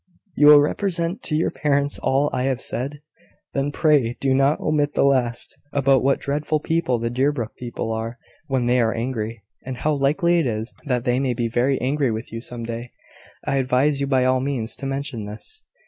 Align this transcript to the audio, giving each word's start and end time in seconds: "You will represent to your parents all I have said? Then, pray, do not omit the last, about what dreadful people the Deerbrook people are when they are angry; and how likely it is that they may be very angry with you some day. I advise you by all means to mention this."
"You 0.35 0.47
will 0.47 0.59
represent 0.61 1.21
to 1.25 1.35
your 1.35 1.51
parents 1.51 1.99
all 1.99 2.31
I 2.33 2.45
have 2.45 2.59
said? 2.59 3.01
Then, 3.53 3.71
pray, 3.71 4.17
do 4.19 4.33
not 4.33 4.59
omit 4.59 4.95
the 4.95 5.03
last, 5.03 5.55
about 5.71 6.01
what 6.01 6.19
dreadful 6.19 6.59
people 6.59 6.97
the 6.97 7.11
Deerbrook 7.11 7.53
people 7.55 7.91
are 7.91 8.17
when 8.47 8.65
they 8.65 8.81
are 8.81 8.95
angry; 8.95 9.43
and 9.63 9.77
how 9.77 9.93
likely 9.93 10.39
it 10.39 10.47
is 10.47 10.73
that 10.85 11.03
they 11.03 11.19
may 11.19 11.35
be 11.35 11.47
very 11.47 11.79
angry 11.81 12.09
with 12.09 12.33
you 12.33 12.41
some 12.41 12.63
day. 12.63 12.93
I 13.45 13.57
advise 13.57 14.01
you 14.01 14.07
by 14.07 14.25
all 14.25 14.39
means 14.39 14.75
to 14.77 14.87
mention 14.87 15.25
this." 15.27 15.63